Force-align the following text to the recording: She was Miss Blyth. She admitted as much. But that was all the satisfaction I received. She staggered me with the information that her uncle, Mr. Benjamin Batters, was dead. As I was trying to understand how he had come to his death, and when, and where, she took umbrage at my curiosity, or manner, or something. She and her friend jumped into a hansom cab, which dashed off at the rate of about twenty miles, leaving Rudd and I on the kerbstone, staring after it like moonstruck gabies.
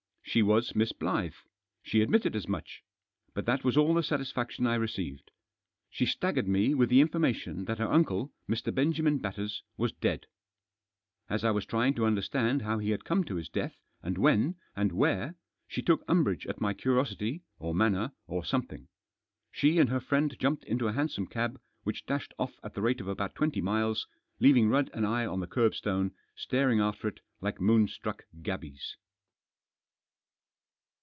She 0.23 0.43
was 0.43 0.73
Miss 0.75 0.93
Blyth. 0.93 1.43
She 1.83 1.99
admitted 1.99 2.37
as 2.37 2.47
much. 2.47 2.83
But 3.33 3.45
that 3.47 3.65
was 3.65 3.75
all 3.75 3.93
the 3.93 4.01
satisfaction 4.01 4.65
I 4.65 4.75
received. 4.75 5.29
She 5.89 6.05
staggered 6.05 6.47
me 6.47 6.73
with 6.73 6.87
the 6.87 7.01
information 7.01 7.65
that 7.65 7.79
her 7.79 7.91
uncle, 7.91 8.31
Mr. 8.49 8.73
Benjamin 8.73 9.17
Batters, 9.17 9.61
was 9.75 9.91
dead. 9.91 10.27
As 11.27 11.43
I 11.43 11.51
was 11.51 11.65
trying 11.65 11.95
to 11.95 12.05
understand 12.05 12.61
how 12.61 12.77
he 12.77 12.91
had 12.91 13.03
come 13.03 13.25
to 13.25 13.35
his 13.35 13.49
death, 13.49 13.75
and 14.01 14.17
when, 14.17 14.55
and 14.73 14.93
where, 14.93 15.35
she 15.67 15.81
took 15.81 16.01
umbrage 16.07 16.47
at 16.47 16.61
my 16.61 16.73
curiosity, 16.73 17.43
or 17.59 17.75
manner, 17.75 18.13
or 18.25 18.45
something. 18.45 18.87
She 19.51 19.79
and 19.79 19.89
her 19.89 19.99
friend 19.99 20.37
jumped 20.39 20.63
into 20.63 20.87
a 20.87 20.93
hansom 20.93 21.27
cab, 21.27 21.59
which 21.83 22.05
dashed 22.05 22.33
off 22.39 22.53
at 22.63 22.73
the 22.73 22.81
rate 22.81 23.01
of 23.01 23.09
about 23.09 23.35
twenty 23.35 23.59
miles, 23.59 24.07
leaving 24.39 24.69
Rudd 24.69 24.89
and 24.93 25.05
I 25.05 25.25
on 25.25 25.41
the 25.41 25.47
kerbstone, 25.47 26.13
staring 26.37 26.79
after 26.79 27.09
it 27.09 27.19
like 27.41 27.59
moonstruck 27.59 28.23
gabies. 28.41 28.95